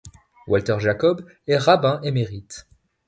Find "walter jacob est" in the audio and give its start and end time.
0.47-1.59